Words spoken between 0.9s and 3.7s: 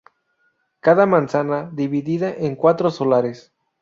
manzana, dividida en cuatro solares.